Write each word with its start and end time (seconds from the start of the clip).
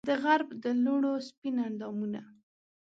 دغرب 0.09 0.49
د 0.63 0.65
لوڼو 0.85 1.13
سپین 1.27 1.55
اندامونه 1.67 2.21